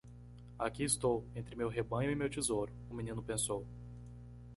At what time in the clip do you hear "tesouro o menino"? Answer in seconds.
2.27-3.21